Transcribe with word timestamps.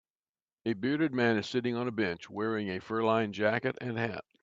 A 0.65 0.73
bearded 0.73 1.13
man 1.13 1.37
is 1.37 1.47
sitting 1.47 1.75
on 1.75 1.87
a 1.87 1.91
bench 1.91 2.27
wearing 2.27 2.69
a 2.71 2.79
fur 2.81 3.03
lined 3.03 3.35
jacket 3.35 3.77
and 3.79 3.99
hat. 3.99 4.25